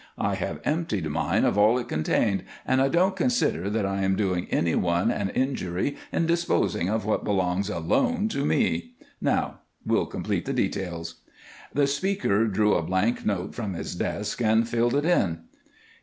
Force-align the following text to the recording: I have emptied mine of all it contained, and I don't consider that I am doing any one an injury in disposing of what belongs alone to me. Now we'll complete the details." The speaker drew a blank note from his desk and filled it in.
I 0.17 0.33
have 0.33 0.61
emptied 0.65 1.05
mine 1.07 1.45
of 1.45 1.59
all 1.59 1.77
it 1.77 1.87
contained, 1.87 2.43
and 2.65 2.81
I 2.81 2.87
don't 2.87 3.15
consider 3.15 3.69
that 3.69 3.85
I 3.85 4.01
am 4.01 4.15
doing 4.15 4.47
any 4.49 4.73
one 4.73 5.11
an 5.11 5.29
injury 5.29 5.95
in 6.11 6.25
disposing 6.25 6.89
of 6.89 7.05
what 7.05 7.23
belongs 7.23 7.69
alone 7.69 8.27
to 8.29 8.43
me. 8.43 8.95
Now 9.21 9.59
we'll 9.85 10.07
complete 10.07 10.45
the 10.45 10.53
details." 10.53 11.17
The 11.71 11.85
speaker 11.85 12.47
drew 12.47 12.73
a 12.73 12.81
blank 12.81 13.27
note 13.27 13.53
from 13.53 13.75
his 13.75 13.93
desk 13.93 14.41
and 14.41 14.67
filled 14.67 14.95
it 14.95 15.05
in. 15.05 15.41